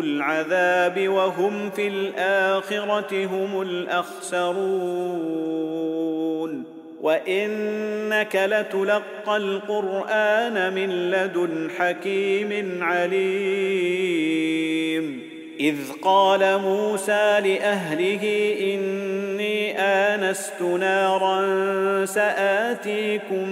العذاب 0.00 1.08
وهم 1.08 1.70
في 1.70 1.88
الآخرة 1.88 3.26
هم 3.26 3.62
الأخسرون. 3.62 4.60
وإنك 7.00 8.36
لتلقى 8.36 9.36
القرآن 9.36 10.72
من 10.74 11.10
لدن 11.10 11.70
حكيم 11.78 12.78
عليم. 12.82 14.20
إذ 15.60 15.76
قال 16.02 16.58
موسى 16.58 17.40
لأهله 17.40 18.54
اني 18.60 18.99
آنست 19.80 20.62
نارا 20.62 21.40
سآتيكم 22.04 23.48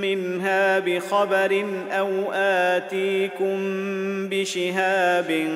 منها 0.00 0.78
بخبر 0.78 1.64
أو 1.90 2.32
آتيكم 2.32 3.58
بشهاب 4.28 5.48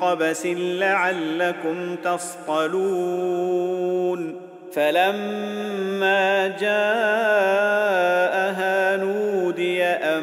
قبس 0.00 0.46
لعلكم 0.46 1.96
تصطلون 2.04 3.32
فلما 4.72 6.48
جاءها 6.48 7.76
نودي 8.96 9.82
أن 9.84 10.22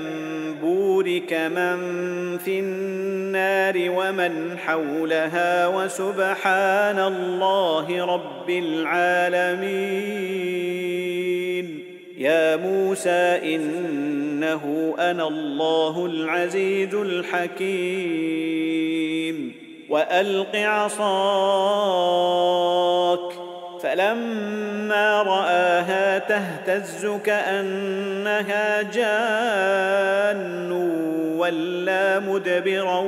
بورك 0.62 1.34
من 1.34 1.78
في 2.38 2.60
النار 2.60 2.89
ومن 3.78 4.58
حولها 4.58 5.68
وسبحان 5.68 7.00
الله 7.00 8.06
رب 8.06 8.50
العالمين. 8.50 9.70
يا 12.18 12.56
موسى 12.56 13.56
إنه 13.56 14.96
أنا 15.00 15.28
الله 15.28 16.06
العزيز 16.06 16.96
الحكيم. 16.96 18.50
وألق 19.90 20.56
عصاك. 20.56 21.10
فلما 23.84 25.22
رآها 25.22 26.20
تهتز 26.20 27.08
كأنها 27.26 28.82
جان. 28.82 30.99
ولا 31.50 32.20
مدبرا 32.20 33.00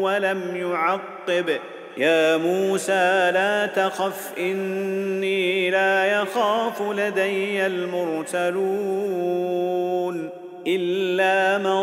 ولم 0.00 0.56
يعقب. 0.56 1.50
يا 1.96 2.36
موسى 2.36 3.30
لا 3.34 3.66
تخف 3.66 4.32
إني 4.38 5.70
لا 5.70 6.22
يخاف 6.22 6.82
لدي 6.82 7.66
المرسلون 7.66 8.60
إلا 10.66 11.58
من 11.58 11.80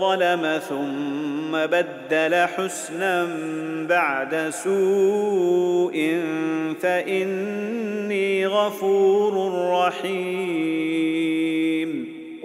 ظلم 0.00 0.60
ثم 0.68 1.52
بدل 1.66 2.34
حسنا 2.34 3.26
بعد 3.88 4.50
سوء 4.50 6.20
فإني 6.80 8.46
غفور 8.46 9.52
رحيم. 9.72 11.25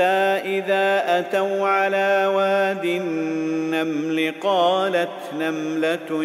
اذا 0.00 1.18
اتوا 1.18 1.68
على 1.68 2.32
واد 2.34 2.84
النمل 2.84 4.34
قالت 4.40 5.08
نمله 5.38 6.24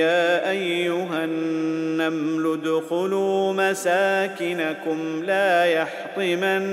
يا 0.00 0.50
ايها 0.50 1.24
النمل 1.24 2.52
ادخلوا 2.52 3.52
مساكنكم 3.52 5.24
لا 5.24 5.64
يحطمنكم 5.64 6.66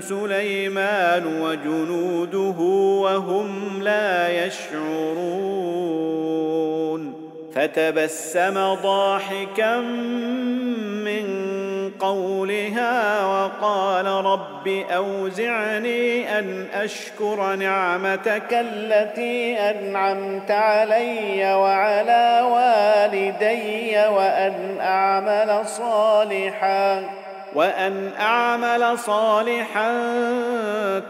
سليمان 0.00 1.26
وجنوده 1.42 2.60
وهم 3.02 3.82
لا 3.82 4.46
يشعرون 4.46 5.68
فتبسم 7.54 8.74
ضاحكا 8.74 9.80
من 11.04 11.47
قولها 12.00 13.24
وقال 13.26 14.06
رب 14.06 14.68
أوزعني 14.68 16.38
أن 16.38 16.66
أشكر 16.74 17.54
نعمتك 17.54 18.52
التي 18.52 19.58
أنعمت 19.58 20.50
علي 20.50 21.54
وعلى 21.54 22.42
والدي 22.52 23.98
وأن 24.08 24.78
أعمل 24.80 25.66
صالحاً 25.66 27.18
وأن 27.54 28.10
أعمل 28.20 28.98
صالحا 28.98 29.90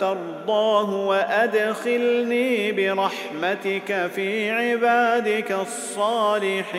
ترضاه 0.00 1.06
وأدخلني 1.06 2.72
برحمتك 2.72 4.10
في 4.14 4.50
عبادك 4.50 5.52
الصالحين. 5.52 6.78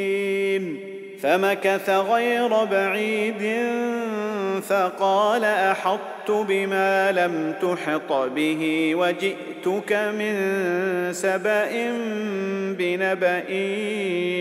فمكث 1.21 1.89
غير 1.89 2.63
بعيد 2.63 3.61
فقال 4.61 5.43
أحطت 5.43 6.31
بما 6.31 7.11
لم 7.11 7.53
تحط 7.61 8.13
به 8.13 8.91
وجئتك 8.95 9.93
من 9.93 10.33
سبأ 11.13 11.69
بنبأ 12.77 13.49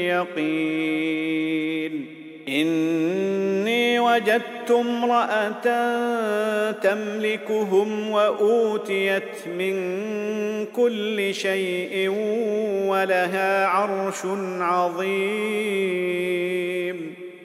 يقين 0.08 2.09
إني 2.50 4.00
وجدت 4.00 4.70
امرأة 4.70 5.52
تملكهم 6.72 8.10
وأوتيت 8.10 9.48
من 9.58 9.76
كل 10.66 11.34
شيء 11.34 12.08
ولها 12.86 13.66
عرش 13.66 14.18
عظيم. 14.60 16.00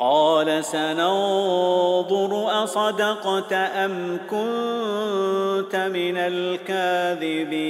قال 0.00 0.64
سننظر 0.64 2.62
أصدقت 2.64 3.52
أم 3.52 4.18
كنت 4.30 5.76
من 5.76 6.16
الكاذبين؟ 6.16 7.60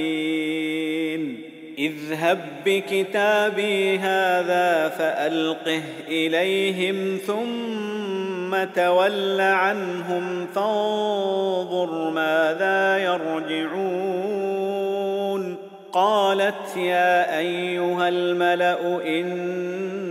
اذهب 1.77 2.39
بكتابي 2.65 3.99
هذا 3.99 4.89
فألقه 4.89 5.81
إليهم 6.07 7.17
ثم 7.27 8.63
تول 8.75 9.41
عنهم 9.41 10.47
فانظر 10.55 12.09
ماذا 12.09 12.97
يرجعون. 12.97 14.21
قالت 15.93 16.77
يا 16.77 17.39
أيها 17.39 18.09
الملأ 18.09 19.07
اني 19.07 20.10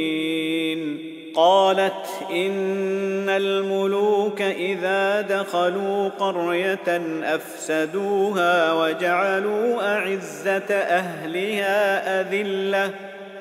قالت 1.61 2.05
إن 2.31 3.29
الملوك 3.29 4.41
إذا 4.41 5.21
دخلوا 5.21 6.09
قرية 6.09 7.01
أفسدوها 7.23 8.73
وجعلوا 8.73 9.95
أعزة 9.95 10.73
أهلها 10.73 12.21
أذلة 12.21 12.91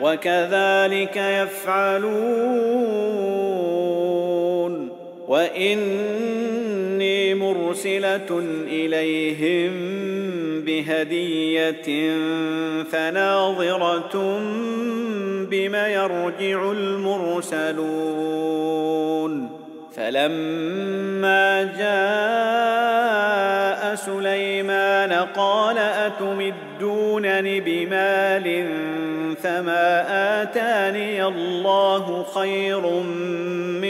وكذلك 0.01 1.17
يفعلون 1.17 2.11
وإني 5.29 7.35
مرسلة 7.35 8.39
إليهم 8.67 10.00
بهديه 10.81 12.11
فناظرة 12.93 14.39
بم 15.51 15.75
يرجع 15.75 16.73
المرسلون. 16.73 18.11
فلما 19.97 21.63
جاء 21.79 23.01
سليمان 23.95 25.13
قال 25.13 25.79
أتمدونني 25.79 27.61
بمال 27.61 28.69
فما 29.43 30.05
آتاني 30.43 31.25
الله 31.25 32.27
خير 32.35 32.81
مما 32.81 33.90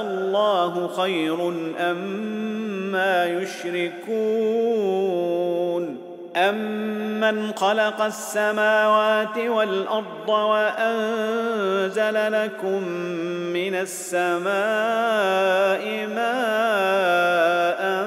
الله 0.00 0.88
خير 0.88 1.48
أما 1.80 2.26
أم 3.24 3.42
يشركون 3.42 5.26
أمن 6.36 7.52
خلق 7.56 8.02
السماوات 8.02 9.38
والأرض 9.38 10.28
وأنزل 10.28 12.32
لكم 12.32 12.88
من 13.52 13.74
السماء 13.74 14.46
ماء 16.06 18.06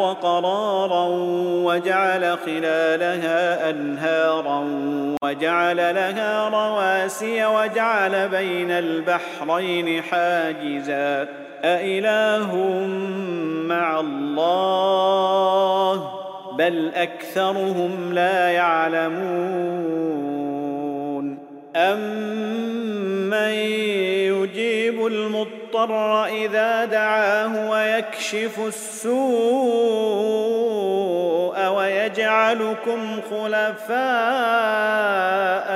قرارا 0.00 1.06
وجعل 1.64 2.38
خلالها 2.38 3.70
أنهارا 3.70 4.64
وجعل 5.24 5.76
لها 5.76 6.48
رواسي 6.48 7.46
وجعل 7.46 8.28
بين 8.28 8.70
البحرين 8.70 10.02
حاجزا. 10.02 11.28
أإله 11.64 12.56
مع 13.66 14.00
الله؟ 14.00 15.42
بل 16.58 16.90
أكثرهم 16.94 18.12
لا 18.12 18.50
يعلمون. 18.50 20.02
أمن 21.76 23.52
يجيب 24.32 25.06
المضطر 25.06 25.61
إذا 26.28 26.84
دعاه 26.84 27.70
ويكشف 27.70 28.60
السوء 28.66 29.12
ويجعلكم 31.68 33.20
خلفاء 33.30 33.96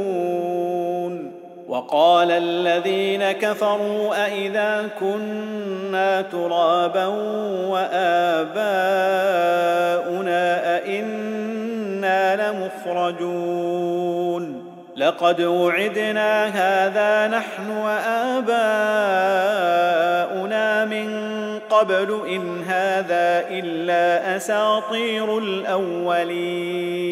وقال 1.71 2.31
الذين 2.31 3.31
كفروا 3.31 4.25
أإذا 4.25 4.89
كنا 4.99 6.21
ترابا 6.21 7.05
وآباؤنا 7.71 8.71
أئنا 10.75 12.51
لمخرجون 13.15 14.71
لقد 14.95 15.41
وعدنا 15.41 16.45
هذا 16.45 17.27
نحن 17.37 17.71
وآباؤنا 17.77 18.45
من 20.85 21.09
قبل 21.69 22.19
إن 22.29 22.63
هذا 22.63 23.45
إلا 23.49 24.35
أساطير 24.35 25.37
الأولين 25.37 27.11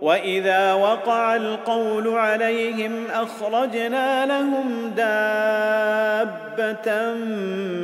واذا 0.00 0.72
وقع 0.72 1.36
القول 1.36 2.08
عليهم 2.08 2.92
اخرجنا 3.10 4.26
لهم 4.26 4.92
دابه 4.96 7.14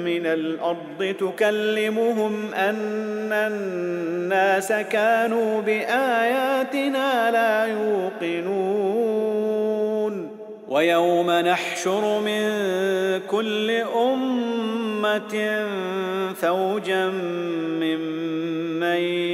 من 0.05 0.27
الأرض 0.27 1.15
تكلمهم 1.21 2.55
ان 2.55 3.33
الناس 3.33 4.73
كانوا 4.73 5.61
باياتنا 5.61 7.31
لا 7.31 7.65
يوقنون 7.65 9.35
ويوم 10.69 11.31
نحشر 11.31 12.21
من 12.21 12.51
كل 13.31 13.71
امه 13.71 15.67
فوجا 16.35 17.07
ممن 17.81 19.34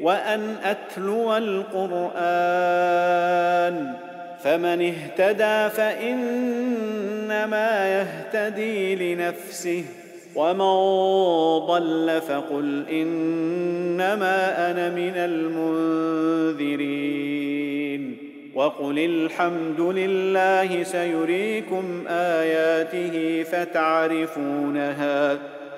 وأن 0.00 0.56
أتلو 0.64 1.36
القرآن 1.36 2.10
فمن 4.44 4.92
اهتدى 4.92 5.68
فإنما 5.76 7.18
يهتدي 7.88 9.14
لنفسه 9.14 9.84
ومن 10.34 10.74
ضل 11.66 12.20
فقل 12.28 12.84
إنما 12.88 14.70
أنا 14.70 14.90
من 14.90 15.12
المنذرين 16.56 17.20
وقل 18.54 18.98
الحمد 18.98 19.80
لله 19.80 20.82
سيريكم 20.82 22.04
آياته 22.08 23.42
فتعرفونها 23.42 25.38